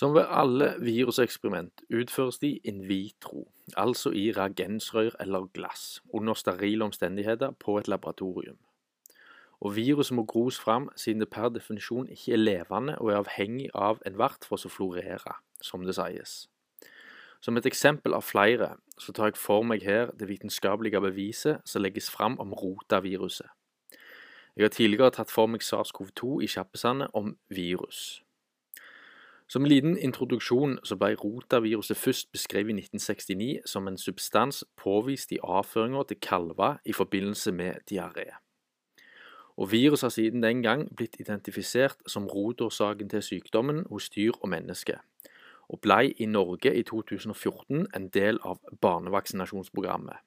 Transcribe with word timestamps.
Som 0.00 0.14
ved 0.14 0.24
alle 0.28 0.74
viruseksperiment 0.80 1.82
utføres 1.92 2.38
de 2.38 2.56
in 2.64 2.88
vitro, 2.88 3.52
altså 3.76 4.10
i 4.10 4.30
reagensrør 4.32 5.10
eller 5.20 5.46
glass, 5.54 6.02
under 6.08 6.34
sterile 6.34 6.84
omstendigheter 6.84 7.50
på 7.50 7.78
et 7.78 7.88
laboratorium. 7.88 8.56
Og 9.60 9.76
viruset 9.76 10.14
må 10.16 10.24
gros 10.24 10.60
fram 10.60 10.88
siden 10.96 11.20
det 11.20 11.28
per 11.28 11.48
definisjon 11.48 12.08
ikke 12.08 12.32
er 12.32 12.40
levende 12.40 12.94
og 12.98 13.10
er 13.10 13.18
avhengig 13.18 13.68
av 13.74 14.00
en 14.06 14.16
vert 14.22 14.48
for 14.48 14.56
å 14.56 14.72
florere, 14.72 15.36
som 15.60 15.84
det 15.84 15.98
sies. 16.00 16.48
Som 17.44 17.60
et 17.60 17.68
eksempel 17.68 18.16
av 18.16 18.24
flere 18.24 18.70
så 18.96 19.12
tar 19.12 19.34
jeg 19.34 19.36
for 19.42 19.68
meg 19.68 19.84
her 19.84 20.14
det 20.16 20.30
vitenskapelige 20.32 21.04
beviset 21.10 21.60
som 21.68 21.84
legges 21.84 22.08
fram 22.08 22.40
om 22.40 22.56
rotaviruset. 22.56 23.52
Jeg 24.56 24.64
har 24.64 24.74
tidligere 24.80 25.12
tatt 25.20 25.30
for 25.30 25.46
meg 25.46 25.60
SARS-CoV-2 25.60 26.40
i 26.40 26.52
kjappesandet 26.56 27.12
om 27.12 27.36
virus. 27.52 28.22
Som 29.50 29.64
en 29.64 29.68
liten 29.68 29.96
introduksjon 29.98 30.76
så 30.86 30.94
ble 30.94 31.16
rotaviruset 31.18 31.98
først 31.98 32.28
beskrevet 32.30 32.70
i 32.70 32.84
1969 32.84 33.66
som 33.66 33.88
en 33.90 33.98
substans 33.98 34.60
påvist 34.78 35.32
i 35.34 35.40
avføringer 35.42 36.06
til 36.06 36.20
kalver 36.22 36.76
i 36.84 36.92
forbindelse 36.92 37.52
med 37.52 37.82
diaré. 37.90 38.28
Og 39.56 39.72
Viruset 39.72 40.06
har 40.06 40.14
siden 40.14 40.42
den 40.42 40.62
gang 40.62 40.86
blitt 40.96 41.16
identifisert 41.20 41.98
som 42.06 42.28
rotårsaken 42.28 43.08
til 43.08 43.22
sykdommen 43.22 43.86
hos 43.90 44.06
dyr 44.10 44.38
og 44.40 44.48
mennesker, 44.48 45.02
og 45.68 45.80
ble 45.80 46.14
i 46.18 46.26
Norge 46.26 46.70
i 46.74 46.82
2014 46.82 47.86
en 47.96 48.08
del 48.08 48.38
av 48.44 48.62
barnevaksinasjonsprogrammet. 48.80 50.22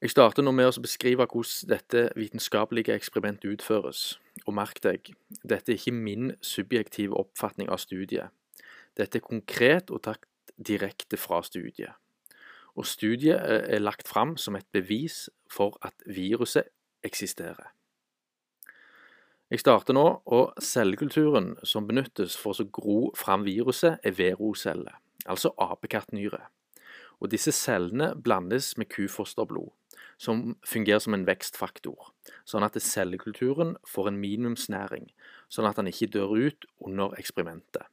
Jeg 0.00 0.10
starter 0.10 0.42
nå 0.42 0.50
med 0.54 0.70
å 0.70 0.80
beskrive 0.80 1.26
hvordan 1.26 1.76
dette 1.76 2.08
vitenskapelige 2.16 2.96
eksperimentet 2.96 3.52
utføres. 3.52 4.20
Og 4.48 4.54
merk 4.56 4.80
deg, 4.80 5.10
dette 5.44 5.74
er 5.74 5.76
ikke 5.76 5.92
min 5.92 6.30
subjektive 6.40 7.16
oppfatning 7.20 7.68
av 7.68 7.82
studiet. 7.82 8.32
Dette 8.96 9.20
er 9.20 9.26
konkret 9.26 9.92
og 9.92 10.06
tatt 10.06 10.24
direkte 10.56 11.20
fra 11.20 11.42
studiet. 11.44 11.92
Og 12.78 12.86
studiet 12.88 13.36
er 13.44 13.82
lagt 13.82 14.08
fram 14.08 14.36
som 14.40 14.56
et 14.56 14.66
bevis 14.72 15.26
for 15.52 15.76
at 15.84 15.94
viruset 16.06 16.70
eksisterer. 17.04 17.74
Jeg 19.48 19.60
starter 19.60 19.96
nå, 19.96 20.06
og 20.28 20.56
cellekulturen 20.60 21.54
som 21.64 21.86
benyttes 21.88 22.36
for 22.36 22.56
å 22.56 22.66
gro 22.68 22.98
fram 23.16 23.46
viruset, 23.46 23.96
er 24.04 24.16
veroceller, 24.16 24.96
altså 25.24 25.54
apekattnyre. 25.56 26.42
Og 27.20 27.32
disse 27.32 27.52
cellene 27.56 28.12
blandes 28.14 28.74
med 28.78 28.90
kufosterblod 28.92 29.72
som 30.18 30.56
fungerer 30.66 30.98
som 30.98 31.14
en 31.14 31.26
vekstfaktor, 31.28 32.10
sånn 32.44 32.66
at 32.66 32.76
cellekulturen 32.82 33.76
får 33.86 34.10
en 34.10 34.18
minimumsnæring, 34.20 35.12
sånn 35.48 35.68
at 35.70 35.78
den 35.78 35.90
ikke 35.92 36.10
dør 36.18 36.34
ut 36.34 36.66
under 36.84 37.14
eksperimentet. 37.20 37.86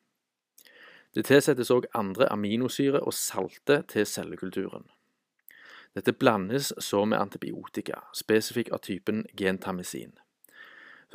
Det 1.15 1.23
tilsettes 1.29 1.71
òg 1.71 1.87
andre 1.95 2.27
aminosyre 2.33 2.99
og 2.99 3.15
salte 3.15 3.79
til 3.87 4.07
cellekulturen. 4.09 4.89
Dette 5.95 6.11
blandes 6.11 6.73
så 6.83 7.05
med 7.07 7.21
antibiotika, 7.21 8.01
spesifikk 8.11 8.73
av 8.75 8.81
typen 8.83 9.23
gentamisin. 9.39 10.17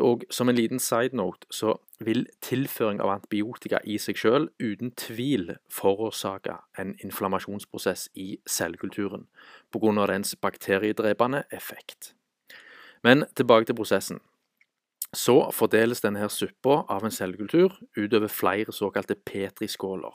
Og 0.01 0.25
som 0.31 0.49
en 0.49 0.57
liten 0.57 0.81
side 0.81 1.17
note 1.17 1.47
så 1.51 1.75
vil 2.01 2.27
tilføring 2.43 3.01
av 3.01 3.13
antibiotika 3.13 3.81
i 3.85 3.99
seg 4.01 4.19
selv 4.19 4.49
uten 4.61 4.95
tvil 4.97 5.55
forårsake 5.73 6.57
en 6.81 6.95
inflammasjonsprosess 7.05 8.09
i 8.15 8.39
cellekulturen 8.49 9.27
pga. 9.73 10.07
dens 10.07 10.35
bakteriedrepende 10.37 11.45
effekt. 11.53 12.15
Men 13.03 13.25
tilbake 13.35 13.67
til 13.67 13.75
prosessen. 13.75 14.21
Så 15.13 15.51
fordeles 15.53 16.01
denne 16.01 16.21
her 16.21 16.29
suppa 16.29 16.85
av 16.89 17.05
en 17.05 17.11
cellekultur 17.11 17.75
utover 17.97 18.29
flere 18.29 18.73
såkalte 18.73 19.15
petriskåler, 19.15 20.15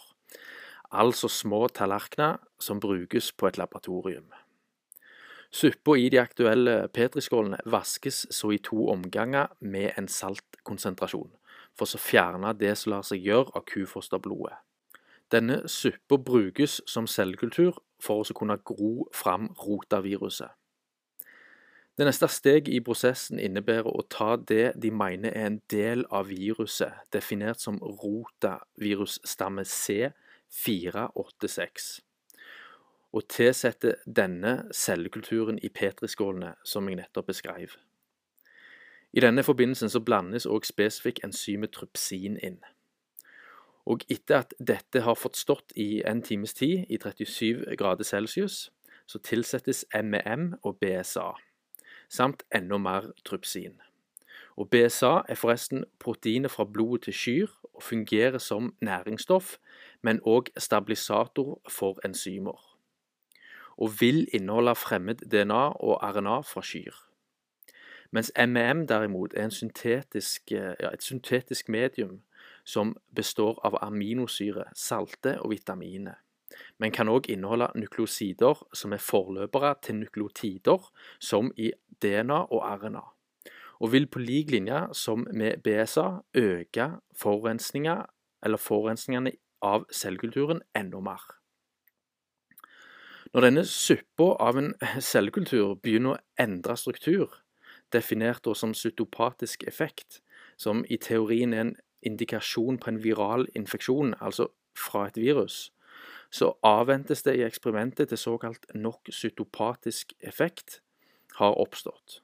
altså 0.91 1.27
små 1.27 1.67
tallerkener 1.67 2.37
som 2.59 2.79
brukes 2.79 3.31
på 3.33 3.47
et 3.47 3.57
laboratorium. 3.57 4.31
Suppa 5.51 5.95
i 5.97 6.09
de 6.09 6.19
aktuelle 6.19 6.87
petriskålene 6.93 7.57
vaskes 7.65 8.25
så 8.33 8.51
i 8.51 8.57
to 8.63 8.87
omganger 8.91 9.47
med 9.59 9.91
en 9.97 10.07
saltkonsentrasjon, 10.07 11.31
for 11.77 11.85
så 11.89 11.97
fjerne 12.01 12.53
det 12.59 12.77
som 12.77 12.91
lar 12.95 13.03
seg 13.07 13.25
gjøre 13.25 13.51
av 13.55 13.65
kufosterblodet. 13.69 14.57
Denne 15.31 15.67
suppa 15.71 16.17
brukes 16.21 16.81
som 16.87 17.07
cellekultur 17.09 17.73
for 18.01 18.21
å 18.21 18.33
kunne 18.37 18.57
gro 18.61 19.07
fram 19.13 19.49
rotaviruset. 19.63 20.49
Det 21.95 22.05
neste 22.05 22.27
steget 22.27 22.73
i 22.75 22.81
prosessen 22.83 23.39
innebærer 23.39 23.87
å 23.87 24.03
ta 24.11 24.35
det 24.35 24.73
de 24.75 24.91
mener 24.91 25.31
er 25.31 25.45
en 25.47 25.61
del 25.71 26.03
av 26.11 26.27
viruset, 26.27 26.91
definert 27.15 27.63
som 27.63 27.79
rotavirusstamme 27.79 29.63
C486 29.63 32.04
og 33.15 33.23
tilsette 33.31 33.95
denne 34.05 34.65
cellekulturen 34.75 35.59
i 35.63 35.69
petriskålene 35.71 36.55
som 36.67 36.89
jeg 36.89 36.99
nettopp 36.99 37.31
beskrev. 37.31 37.77
I 39.15 39.23
denne 39.23 39.43
forbindelsen 39.47 39.89
så 39.89 40.01
blandes 40.03 40.45
òg 40.45 40.67
spesifikk 40.67 41.21
enzymet 41.23 41.71
trypsin 41.77 42.35
inn. 42.43 42.59
Og 43.87 44.03
etter 44.11 44.41
at 44.43 44.53
dette 44.59 45.05
har 45.05 45.15
fått 45.15 45.39
stått 45.39 45.71
i 45.79 46.03
en 46.03 46.21
times 46.25 46.53
tid 46.53 46.83
i 46.91 46.99
37 46.99 47.77
grader 47.79 48.03
celsius, 48.03 48.71
så 49.07 49.21
tilsettes 49.23 49.85
MEM 49.93 50.55
og 50.63 50.79
BSA, 50.81 51.31
samt 52.09 52.43
enda 52.51 52.81
mer 52.81 53.11
trypsin. 53.23 53.77
Og 54.57 54.69
BSA 54.69 55.21
er 55.29 55.39
forresten 55.39 55.85
proteinet 55.99 56.51
fra 56.51 56.65
blodet 56.65 57.05
til 57.07 57.19
kyr 57.23 57.57
og 57.73 57.83
fungerer 57.83 58.37
som 58.37 58.73
næringsstoff, 58.81 59.57
men 60.01 60.19
òg 60.25 60.51
stabilisator 60.57 61.61
for 61.69 62.01
enzymer 62.03 62.74
og 63.77 63.99
vil 63.99 64.27
inneholde 64.33 64.75
fremmed 64.75 65.15
DNA 65.31 65.63
og 65.83 65.99
RNA 66.03 66.41
fra 66.41 66.61
kyr. 66.63 66.95
Mens 68.11 68.31
MEM 68.47 68.87
derimot 68.87 69.33
er 69.35 69.49
syntetisk, 69.49 70.51
ja, 70.51 70.89
et 70.93 71.03
syntetisk 71.03 71.69
medium 71.69 72.21
som 72.63 72.97
består 73.15 73.59
av 73.67 73.77
aminosyre, 73.81 74.63
salte 74.73 75.41
og 75.41 75.49
vitaminer, 75.51 76.13
men 76.79 76.91
kan 76.95 77.09
òg 77.11 77.27
inneholde 77.29 77.67
nukleosider 77.75 78.63
som 78.73 78.93
er 78.95 79.03
forløpere 79.03 79.75
til 79.83 79.95
nukleotider, 79.99 80.79
som 81.19 81.51
i 81.57 81.73
DNA 82.01 82.39
og 82.47 82.63
RNA, 82.63 83.03
og 83.79 83.91
vil 83.91 84.07
på 84.07 84.19
lik 84.19 84.51
linje 84.51 84.87
som 84.93 85.27
med 85.33 85.57
BSA 85.63 86.21
øke 86.37 86.91
forurensningene 87.19 89.31
av 89.61 89.85
cellekulturen 89.91 90.61
enda 90.75 90.99
mer. 91.01 91.44
Når 93.35 93.43
denne 93.43 93.65
suppa 93.67 94.29
av 94.39 94.55
en 94.55 94.69
cellekultur 95.03 95.73
begynner 95.83 96.13
å 96.13 96.19
endre 96.39 96.77
struktur, 96.79 97.33
definert 97.91 98.47
som 98.55 98.71
cytopatisk 98.71 99.65
effekt, 99.67 100.21
som 100.55 100.85
i 100.87 100.95
teorien 100.95 101.51
er 101.51 101.65
en 101.65 101.73
indikasjon 102.07 102.79
på 102.79 102.93
en 102.93 103.01
viral 103.03 103.43
infeksjon, 103.51 104.15
altså 104.23 104.47
fra 104.79 105.09
et 105.09 105.19
virus, 105.19 105.73
så 106.31 106.53
avventes 106.63 107.27
det 107.27 107.35
i 107.35 107.43
eksperimentet 107.43 108.13
til 108.13 108.23
såkalt 108.23 108.71
nok 108.71 109.11
cytopatisk 109.11 110.15
effekt 110.23 110.79
har 111.35 111.59
oppstått 111.59 112.21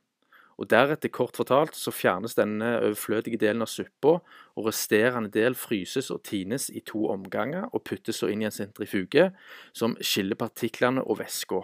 og 0.59 0.69
Deretter, 0.69 1.09
kort 1.09 1.37
fortalt, 1.39 1.75
så 1.75 1.93
fjernes 1.93 2.35
denne 2.37 2.75
overflødige 2.81 3.39
delen 3.41 3.63
av 3.65 3.69
suppa, 3.71 4.17
og 4.55 4.67
resterende 4.67 5.31
del 5.33 5.55
fryses 5.57 6.11
og 6.13 6.23
tines 6.27 6.69
i 6.69 6.83
to 6.85 7.07
omganger 7.13 7.69
og 7.71 7.83
puttes 7.87 8.21
så 8.21 8.29
inn 8.31 8.43
i 8.43 8.49
en 8.49 8.55
sentrifuge 8.55 9.29
som 9.73 9.95
skiller 10.01 10.39
partiklene 10.39 11.03
og 11.03 11.21
væska. 11.21 11.63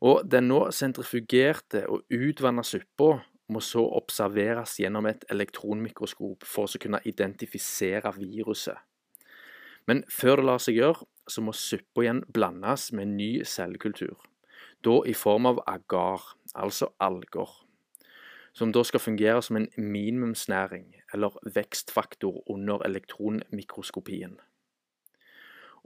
Og 0.00 0.22
Den 0.30 0.48
nå 0.48 0.62
sentrifugerte 0.72 1.84
og 1.88 2.06
utvanna 2.08 2.64
suppa 2.64 3.18
må 3.50 3.60
så 3.64 3.82
observeres 3.98 4.78
gjennom 4.80 5.08
et 5.10 5.26
elektronmikroskop 5.32 6.46
for 6.46 6.70
å 6.70 6.80
kunne 6.80 7.02
identifisere 7.04 8.12
viruset. 8.16 8.78
Men 9.88 10.04
før 10.08 10.40
det 10.40 10.46
lar 10.46 10.62
seg 10.62 10.78
gjøre, 10.78 11.06
så 11.30 11.42
må 11.44 11.54
suppa 11.56 12.04
igjen 12.04 12.22
blandes 12.32 12.90
med 12.96 13.12
ny 13.16 13.30
cellekultur, 13.46 14.16
da 14.86 14.96
i 15.06 15.14
form 15.16 15.48
av 15.50 15.60
agar 15.68 16.24
altså 16.54 16.90
alger, 17.00 17.50
som 18.52 18.72
da 18.72 18.82
skal 18.82 19.00
fungere 19.00 19.42
som 19.42 19.56
en 19.56 19.68
minimumsnæring 19.76 20.94
eller 21.12 21.36
vekstfaktor 21.54 22.50
under 22.50 22.82
elektronmikroskopien. 22.86 24.40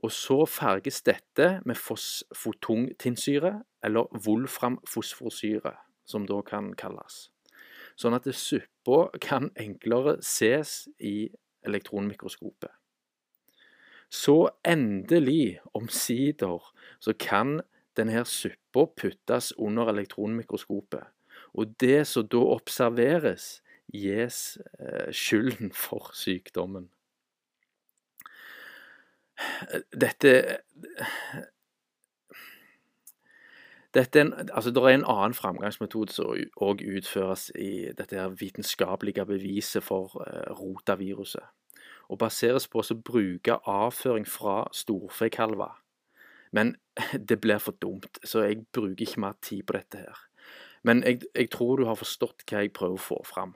Og 0.04 0.12
så 0.12 0.44
farges 0.46 1.02
dette 1.02 1.60
med 1.64 1.74
fosfotungtinnsyre, 1.74 3.62
eller 3.84 4.26
wolframfosforsyre, 4.26 5.72
som 6.06 6.26
da 6.26 6.40
kan 6.44 6.74
kalles. 6.76 7.30
Sånn 7.96 8.16
at 8.16 8.26
suppa 8.34 9.06
kan 9.22 9.50
enklere 9.56 10.18
ses 10.20 10.88
i 10.98 11.30
elektronmikroskopet. 11.64 12.72
Så 14.10 14.50
endelig, 14.66 15.60
omsider, 15.74 16.60
så 17.00 17.14
kan 17.18 17.60
denne 17.96 18.24
suppa 18.28 18.63
puttes 18.74 19.52
under 19.58 19.88
elektronmikroskopet. 19.92 21.06
Og 21.54 21.74
det 21.80 22.06
som 22.10 22.26
da 22.28 22.42
observeres, 22.56 23.62
gis 23.94 24.58
eh, 24.80 25.10
skylden 25.12 25.72
for 25.72 26.10
sykdommen. 26.16 26.90
Dette 29.92 30.32
dette 33.94 34.18
er 34.18 34.24
en, 34.24 34.32
altså, 34.52 34.70
det 34.70 34.82
er 34.82 34.88
en 34.88 35.04
annen 35.06 35.34
framgangsmetode 35.34 36.12
som 36.12 36.32
òg 36.66 36.82
utføres 36.82 37.50
i 37.54 37.92
dette 37.94 38.24
vitenskapelige 38.40 39.26
beviset 39.26 39.84
for 39.86 40.16
uh, 40.18 40.50
rotaviruset. 40.58 41.46
Og 42.10 42.18
baseres 42.18 42.66
på 42.68 42.82
å 42.82 42.96
bruke 42.98 43.58
avføring 43.70 44.26
fra 44.28 44.64
storfekalver. 44.74 45.78
Men 46.54 46.76
det 47.28 47.40
blir 47.42 47.62
for 47.62 47.76
dumt, 47.82 48.20
så 48.24 48.46
jeg 48.46 48.64
bruker 48.72 49.06
ikke 49.06 49.24
mer 49.26 49.38
tid 49.42 49.64
på 49.66 49.76
dette 49.78 50.04
her. 50.04 50.24
Men 50.84 51.02
jeg, 51.06 51.22
jeg 51.34 51.50
tror 51.52 51.80
du 51.80 51.88
har 51.88 51.98
forstått 51.98 52.44
hva 52.48 52.64
jeg 52.64 52.74
prøver 52.76 52.98
å 52.98 53.06
få 53.06 53.20
fram. 53.26 53.54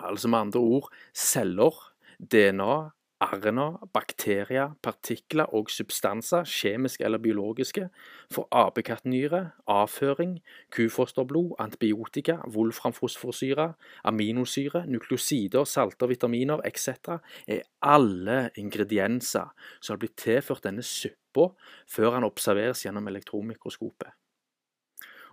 Altså 0.00 0.30
med 0.32 0.46
andre 0.46 0.60
ord 0.60 0.88
celler, 1.16 1.76
DNA, 2.20 2.90
RNA, 3.20 3.66
bakterier, 3.92 4.72
partikler 4.82 5.50
og 5.54 5.68
substanser, 5.70 6.46
kjemiske 6.48 7.04
eller 7.04 7.20
biologiske, 7.20 7.88
for 8.32 8.48
apekattnyre, 8.50 9.42
avføring, 9.68 10.38
kufosterblod, 10.72 11.52
antibiotika, 11.60 12.38
wolframfosforsyre, 12.54 13.72
aminosyre, 14.04 14.86
nukleosider, 14.86 15.64
salter, 15.64 16.08
vitaminer 16.08 16.64
etc. 16.64 17.20
er 17.46 17.68
alle 17.82 18.50
ingredienser 18.56 19.52
som 19.80 19.94
har 19.94 20.00
blitt 20.00 20.16
tilført 20.16 20.64
denne 20.64 20.82
suppa 20.86 21.50
før 21.88 22.16
han 22.16 22.24
observeres 22.24 22.86
gjennom 22.86 23.12
elektronmikroskopet. 23.12 24.16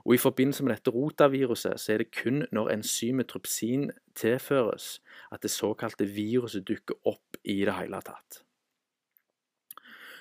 Og 0.07 0.13
I 0.13 0.17
forbindelse 0.23 0.63
med 0.63 0.71
dette 0.71 0.91
rotaviruset 0.91 1.79
så 1.79 1.93
er 1.93 1.97
det 1.99 2.13
kun 2.15 2.45
når 2.55 2.69
enzymet 2.77 3.27
trypsin 3.27 3.89
tilføres, 4.15 5.01
at 5.31 5.43
det 5.43 5.51
såkalte 5.51 6.07
viruset 6.07 6.63
dukker 6.67 6.95
opp 7.03 7.26
i 7.47 7.61
det 7.65 7.75
hele 7.79 8.01
tatt. 8.05 8.41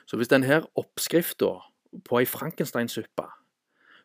Så 0.06 0.16
hvis 0.16 0.30
denne 0.30 0.62
oppskrifta 0.78 1.50
på 2.06 2.20
ei 2.20 2.28
frankensteinsuppe 2.30 3.26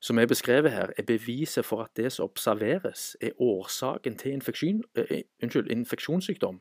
som 0.01 0.18
er 0.18 0.25
beskrevet 0.25 0.73
her, 0.73 0.89
er 0.97 1.06
beviset 1.06 1.65
for 1.65 1.83
at 1.83 1.94
det 1.97 2.09
som 2.12 2.25
observeres, 2.25 3.18
er 3.21 3.38
årsaken 3.38 4.18
til 4.18 4.33
infeksjon, 4.33 4.81
uh, 4.97 5.18
unnskyld, 5.44 5.69
infeksjonssykdom, 5.69 6.57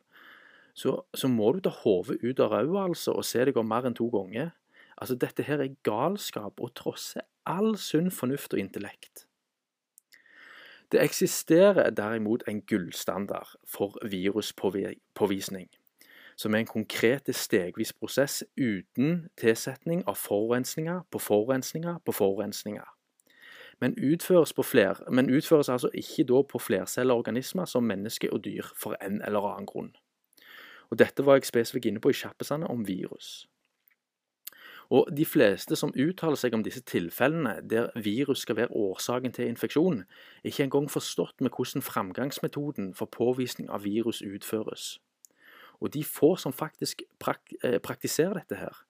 så, 0.74 1.00
så, 1.14 1.28
må 1.28 1.52
du 1.52 1.60
ta 1.64 1.72
hodet 1.82 2.20
ut 2.20 2.40
av 2.40 2.52
ræva 2.52 2.84
altså, 2.84 3.16
og 3.16 3.24
se 3.24 3.42
deg 3.48 3.56
om 3.56 3.68
mer 3.68 3.88
enn 3.88 3.96
to 3.96 4.10
ganger. 4.12 4.52
Altså, 5.00 5.16
Dette 5.16 5.42
her 5.48 5.64
er 5.64 5.74
galskap 5.88 6.60
og 6.60 6.74
trosser 6.76 7.24
all 7.48 7.74
sunn 7.80 8.12
fornuft 8.12 8.54
og 8.54 8.60
intellekt. 8.60 9.24
Det 10.92 11.02
eksisterer 11.02 11.90
derimot 11.94 12.42
en 12.48 12.62
gullstandard 12.66 13.56
for 13.64 13.96
viruspåvisning, 14.04 15.68
som 16.40 16.54
er 16.54 16.62
en 16.62 16.70
konkret 16.70 17.28
stegvis 17.36 17.92
prosess 17.92 18.40
uten 18.56 19.26
tilsetning 19.36 20.06
av 20.08 20.16
forurensninger 20.16 21.02
på 21.12 21.20
forurensninger 21.20 21.98
på 22.06 22.12
forurensninger. 22.16 22.88
Men 23.80 23.96
utføres, 24.12 24.54
fler, 24.64 25.10
men 25.10 25.30
utføres 25.30 25.68
altså 25.68 25.90
ikke 25.94 26.24
da 26.24 26.42
på 26.42 26.58
flercella 26.58 27.14
organismer 27.14 27.64
som 27.64 27.84
menneske 27.84 28.32
og 28.32 28.44
dyr 28.44 28.64
for 28.76 28.96
en 29.04 29.22
eller 29.22 29.52
annen 29.52 29.66
grunn. 29.66 29.92
Og 30.90 30.98
Dette 30.98 31.26
var 31.26 31.36
jeg 31.38 31.48
spesifikt 31.48 31.86
inne 31.86 32.00
på 32.00 32.10
i 32.10 32.16
kjappesene 32.16 32.66
om 32.66 32.88
virus. 32.88 33.46
Og 34.90 35.08
De 35.16 35.24
fleste 35.24 35.76
som 35.76 35.92
uttaler 35.94 36.36
seg 36.36 36.54
om 36.54 36.64
disse 36.64 36.82
tilfellene 36.82 37.60
der 37.70 37.92
virus 37.94 38.42
skal 38.42 38.56
være 38.56 38.72
årsaken 38.72 39.32
til 39.32 39.46
infeksjon, 39.46 40.02
er 40.44 40.50
ikke 40.50 40.62
engang 40.62 40.90
forstått 40.90 41.40
med 41.40 41.50
hvordan 41.56 41.82
framgangsmetoden 41.82 42.94
for 42.94 43.06
påvisning 43.06 43.70
av 43.70 43.84
virus 43.84 44.22
utføres. 44.22 44.98
Og 45.80 45.92
de 45.94 46.04
få 46.04 46.34
som 46.36 46.52
faktisk 46.52 47.02
eh, 47.02 47.78
praktiserer 47.80 48.40
dette 48.42 48.60
her, 48.60 48.84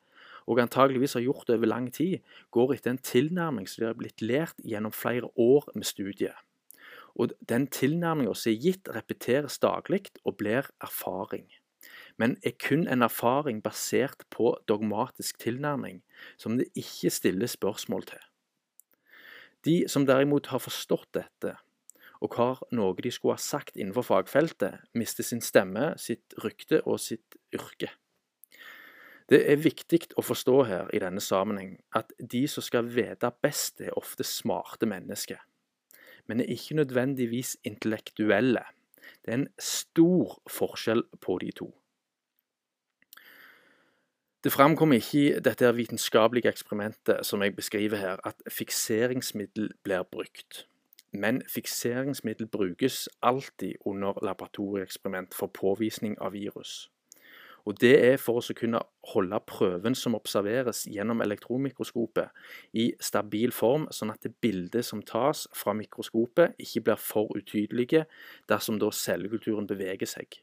og 0.51 0.59
antageligvis 0.59 1.15
har 1.15 1.23
gjort 1.23 1.47
det 1.47 1.61
over 1.61 1.71
lang 1.71 1.91
tid, 1.95 2.19
går 2.51 2.75
etter 2.75 2.95
en 2.95 3.03
tilnærming 3.05 3.69
som 3.69 3.85
de 3.85 3.91
har 3.91 3.99
blitt 3.99 4.23
lært 4.25 4.59
gjennom 4.67 4.93
flere 4.93 5.31
år 5.39 5.69
med 5.75 5.87
studiet. 5.87 6.35
Og 7.15 7.35
den 7.47 7.67
tilnærminga 7.71 8.35
som 8.35 8.51
er 8.51 8.63
gitt, 8.63 8.91
repeteres 8.91 9.61
daglig 9.63 10.09
og 10.25 10.39
blir 10.41 10.67
erfaring 10.83 11.47
men 12.21 12.37
er 12.45 12.57
kun 12.61 12.85
en 12.89 13.03
erfaring 13.07 13.63
basert 13.65 14.27
på 14.33 14.53
dogmatisk 14.69 15.39
tilnærming, 15.41 16.03
som 16.37 16.59
det 16.59 16.69
ikke 16.77 17.13
stilles 17.13 17.57
spørsmål 17.57 18.05
til. 18.11 18.21
De 19.65 19.77
som 19.89 20.05
derimot 20.09 20.51
har 20.53 20.61
forstått 20.61 21.09
dette, 21.17 21.55
og 22.21 22.37
har 22.37 22.61
noe 22.77 22.97
de 23.01 23.11
skulle 23.13 23.39
ha 23.39 23.43
sagt 23.43 23.77
innenfor 23.77 24.05
fagfeltet, 24.05 24.85
mister 24.95 25.25
sin 25.25 25.41
stemme, 25.41 25.95
sitt 25.97 26.37
rykte 26.45 26.83
og 26.85 27.01
sitt 27.01 27.39
yrke. 27.57 27.91
Det 29.31 29.45
er 29.47 29.63
viktig 29.63 30.11
å 30.19 30.25
forstå 30.27 30.57
her 30.67 30.89
i 30.95 31.01
denne 31.03 31.23
sammenheng 31.23 31.77
at 31.95 32.11
de 32.19 32.43
som 32.51 32.65
skal 32.67 32.89
vite 32.91 33.31
best, 33.43 33.81
er 33.81 33.95
ofte 33.97 34.27
smarte 34.27 34.89
mennesker, 34.91 35.39
men 36.27 36.43
er 36.43 36.51
ikke 36.51 36.81
nødvendigvis 36.81 37.57
intellektuelle. 37.65 38.65
Det 39.23 39.31
er 39.31 39.39
en 39.39 39.53
stor 39.59 40.41
forskjell 40.51 41.05
på 41.23 41.39
de 41.45 41.53
to. 41.63 41.71
Det 44.45 44.53
framkommer 44.53 44.97
ikke 44.97 45.21
i 45.21 45.41
dette 45.45 45.69
vitenskapelige 45.77 46.49
eksperimentet 46.49 47.27
som 47.27 47.43
jeg 47.45 47.55
beskriver 47.57 48.01
her, 48.01 48.21
at 48.25 48.41
fikseringsmiddel 48.49 49.71
blir 49.85 50.03
brukt. 50.03 50.65
Men 51.13 51.43
fikseringsmiddel 51.49 52.47
brukes 52.47 53.09
alltid 53.23 53.75
under 53.87 54.19
laboratorieeksperiment 54.23 55.35
for 55.35 55.47
påvisning 55.47 56.17
av 56.21 56.33
virus. 56.33 56.91
Og 57.67 57.81
Det 57.81 57.93
er 58.13 58.17
for 58.17 58.41
å 58.41 58.55
kunne 58.57 58.81
holde 59.13 59.41
prøven 59.47 59.95
som 59.95 60.17
observeres 60.17 60.87
gjennom 60.89 61.21
elektronmikroskopet 61.21 62.31
i 62.73 62.87
stabil 63.01 63.53
form, 63.53 63.87
sånn 63.93 64.13
at 64.15 64.23
det 64.25 64.33
bildet 64.41 64.87
som 64.87 65.03
tas 65.03 65.47
fra 65.53 65.75
mikroskopet 65.77 66.57
ikke 66.59 66.85
blir 66.89 67.03
for 67.03 67.29
utydelige 67.37 68.07
dersom 68.49 68.81
da 68.81 68.91
cellekulturen 68.91 69.69
beveger 69.69 70.09
seg. 70.09 70.41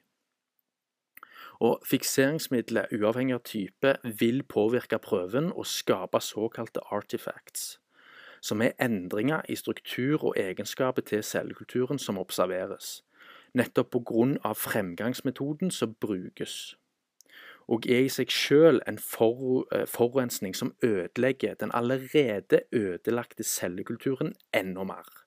Og 1.58 1.82
Fikseringsmiddelet, 1.90 2.94
uavhengig 2.94 3.34
av 3.34 3.42
type, 3.50 3.96
vil 4.20 4.44
påvirke 4.46 5.00
prøven 5.02 5.50
og 5.56 5.66
skape 5.66 6.22
såkalte 6.22 6.84
artifacts, 6.94 7.80
som 8.48 8.62
er 8.62 8.76
endringer 8.82 9.42
i 9.50 9.56
struktur 9.56 10.24
og 10.24 10.36
egenskaper 10.40 11.02
til 11.02 11.24
cellekulturen 11.24 12.00
som 12.00 12.18
observeres, 12.22 13.04
nettopp 13.54 13.92
på 13.96 14.04
grunn 14.12 14.38
av 14.48 14.56
fremgangsmetoden 14.62 15.72
som 15.72 15.96
brukes. 16.00 16.78
Og 17.68 17.84
er 17.92 18.06
i 18.06 18.12
seg 18.12 18.32
selv 18.32 18.80
en 18.88 19.00
for, 19.04 19.68
forurensning 19.92 20.56
som 20.56 20.72
ødelegger 20.84 21.60
den 21.60 21.74
allerede 21.76 22.62
ødelagte 22.72 23.44
cellekulturen 23.44 24.36
enda 24.56 24.88
mer. 24.88 25.27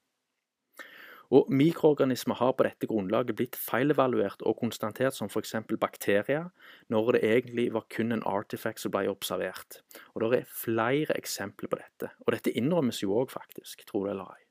Og 1.31 1.47
Mikroorganismer 1.55 2.35
har 2.35 2.57
på 2.59 2.65
dette 2.67 2.89
grunnlaget 2.91 3.37
blitt 3.39 3.57
feilevaluert 3.59 4.43
og 4.43 4.57
konstatert 4.59 5.15
som 5.15 5.31
f.eks. 5.31 5.55
bakterier, 5.79 6.49
når 6.91 7.13
det 7.13 7.21
egentlig 7.23 7.69
var 7.75 7.87
kun 7.95 8.13
en 8.13 8.25
artifact 8.27 8.83
som 8.83 8.91
ble 8.91 9.07
observert. 9.11 9.79
Og 10.15 10.23
Det 10.23 10.41
er 10.41 10.51
flere 10.51 11.17
eksempler 11.17 11.71
på 11.71 11.79
dette. 11.79 12.11
Og 12.27 12.35
dette 12.35 12.51
innrømmes 12.51 13.03
jo 13.03 13.15
òg, 13.15 13.31
faktisk, 13.31 13.87
tro 13.87 14.05
det 14.05 14.17
eller 14.17 14.35
ei. 14.35 14.43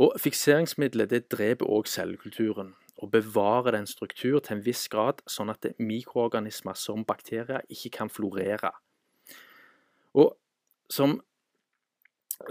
Og 0.00 0.20
Fikseringsmiddelet 0.20 1.10
det 1.10 1.28
dreper 1.32 1.68
òg 1.68 1.88
cellekulturen, 1.88 2.74
og 3.00 3.10
bevarer 3.10 3.72
den 3.72 3.86
struktur 3.86 4.40
til 4.40 4.58
en 4.58 4.64
viss 4.64 4.86
grad, 4.88 5.24
sånn 5.26 5.50
at 5.52 5.64
mikroorganismer 5.78 6.76
som 6.76 7.04
bakterier 7.08 7.64
ikke 7.72 7.90
kan 7.96 8.12
florere. 8.12 8.72
Og 10.12 10.36
som 10.92 11.20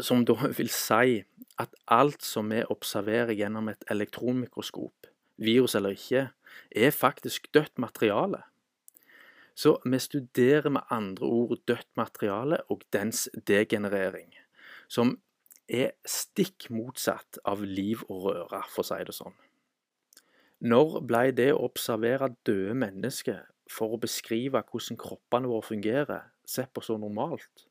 som 0.01 0.25
da 0.25 0.35
vil 0.59 0.71
si 0.73 1.21
at 1.59 1.73
alt 1.91 2.23
som 2.23 2.51
vi 2.53 2.61
observerer 2.71 3.35
gjennom 3.35 3.71
et 3.71 3.83
elektronmikroskop, 3.91 5.09
virus 5.39 5.75
eller 5.75 5.95
ikke, 5.95 6.29
er 6.71 6.95
faktisk 6.95 7.49
dødt 7.53 7.79
materiale. 7.79 8.43
Så 9.55 9.75
vi 9.83 9.99
studerer 9.99 10.69
med 10.71 10.87
andre 10.89 11.25
ord 11.25 11.57
dødt 11.67 11.89
materiale 11.99 12.61
og 12.71 12.83
dens 12.93 13.27
degenerering, 13.47 14.31
som 14.87 15.17
er 15.67 15.91
stikk 16.07 16.69
motsatt 16.73 17.41
av 17.45 17.61
liv 17.61 18.01
og 18.07 18.29
røre, 18.29 18.63
for 18.71 18.81
å 18.81 18.87
si 18.87 18.99
det 19.05 19.15
sånn. 19.15 19.35
Når 20.59 20.99
ble 21.07 21.23
det 21.35 21.51
å 21.53 21.63
observere 21.67 22.33
døde 22.47 22.75
mennesker 22.75 23.43
for 23.71 23.95
å 23.95 24.01
beskrive 24.01 24.63
hvordan 24.71 24.97
kroppene 24.99 25.47
våre 25.51 25.67
fungerer, 25.67 26.31
sett 26.43 26.73
på 26.73 26.83
så 26.83 26.97
normalt? 26.99 27.68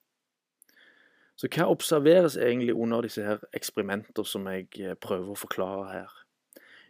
Så 1.38 1.46
hva 1.54 1.68
observeres 1.70 2.34
egentlig 2.36 2.74
under 2.74 3.04
disse 3.06 3.22
her 3.22 3.44
eksperimenter 3.54 4.26
som 4.26 4.48
jeg 4.50 4.72
eh, 4.82 4.96
prøver 4.98 5.30
å 5.30 5.38
forklare 5.38 5.84
her? 5.92 6.16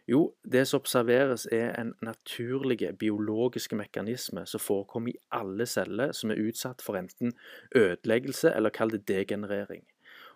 Jo, 0.09 0.23
det 0.41 0.63
som 0.71 0.81
observeres 0.81 1.45
er 1.53 1.75
en 1.77 1.91
naturlig 2.01 2.81
biologiske 2.97 3.77
mekanisme 3.77 4.47
som 4.49 4.63
forekommer 4.63 5.13
i 5.13 5.21
alle 5.37 5.67
celler 5.69 6.15
som 6.17 6.33
er 6.33 6.41
utsatt 6.41 6.81
for 6.81 6.97
enten 6.97 7.35
ødeleggelse 7.77 8.55
eller 8.57 8.73
kall 8.73 8.95
det 8.95 9.05
degenerering. 9.09 9.85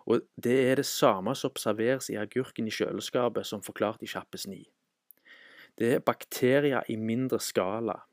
Og 0.05 0.21
Det 0.37 0.59
er 0.69 0.75
det 0.75 0.85
samme 0.85 1.33
som 1.35 1.49
observeres 1.49 2.09
i 2.09 2.19
agurken 2.19 2.67
i 2.67 2.71
kjøleskapet, 2.71 3.45
som 3.45 3.63
forklart 3.63 4.03
i 4.03 4.11
Kjappes 4.13 4.45
9. 4.47 4.61
Det 5.79 5.93
er 5.93 5.99
bakterier 6.05 6.83
i 6.89 6.95
mindre 6.95 7.39
skala, 7.39 8.03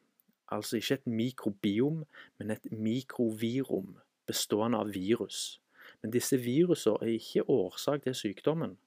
altså 0.48 0.76
ikke 0.76 0.94
et 0.94 1.06
mikrobiom, 1.06 2.04
men 2.38 2.50
et 2.50 2.72
mikrovirum 2.72 3.98
bestående 4.26 4.78
av 4.78 4.94
virus. 4.94 5.60
Men 6.02 6.14
disse 6.14 6.38
virusene 6.40 7.02
er 7.04 7.18
ikke 7.18 7.48
årsak 7.50 8.02
til 8.06 8.16
sykdommen. 8.16 8.78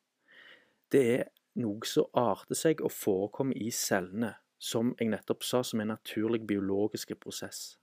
Det 0.91 1.03
er 1.19 1.29
noe 1.61 1.85
som 1.85 2.09
arter 2.17 2.57
seg 2.57 2.81
og 2.81 2.93
forekommer 2.93 3.57
i 3.57 3.69
cellene, 3.73 4.33
som 4.57 4.93
jeg 4.99 5.11
nettopp 5.13 5.45
sa, 5.45 5.61
som 5.63 5.81
en 5.81 5.93
naturlig 5.93 6.41
biologisk 6.47 7.13
prosess. 7.21 7.77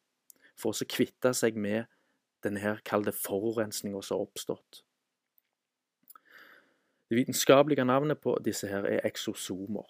For 0.59 0.75
å 0.75 0.91
kvitte 0.91 1.33
seg 1.37 1.57
med 1.57 1.87
denne 2.45 2.63
her, 2.63 2.81
kall 2.85 3.05
forurensninga 3.13 4.03
som 4.03 4.19
har 4.19 4.29
oppstått. 4.29 4.83
Det 7.11 7.19
vitenskapelige 7.19 7.85
navnet 7.85 8.21
på 8.23 8.37
disse 8.45 8.69
her 8.71 8.87
er 8.87 9.07
eksosomer. 9.07 9.89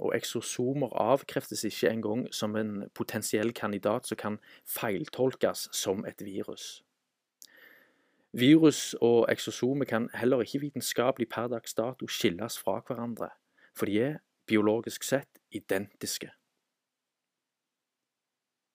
Og 0.00 0.14
eksosomer 0.16 0.94
avkreftes 0.96 1.66
ikke 1.68 1.90
engang 1.90 2.24
som 2.32 2.56
en 2.56 2.86
potensiell 2.96 3.52
kandidat 3.52 4.08
som 4.08 4.16
kan 4.16 4.38
feiltolkes 4.64 5.68
som 5.76 6.06
et 6.08 6.24
virus. 6.24 6.80
Virus 8.32 8.94
og 9.00 9.26
eksosomer 9.28 9.84
kan 9.84 10.08
heller 10.14 10.40
ikke 10.40 10.60
vitenskapelig 10.60 11.28
per 11.28 11.50
dags 11.52 11.74
dato 11.74 12.08
skilles 12.08 12.58
fra 12.58 12.78
hverandre, 12.86 13.28
for 13.76 13.86
de 13.86 13.98
er 14.00 14.14
biologisk 14.48 15.04
sett 15.04 15.42
identiske. 15.52 16.30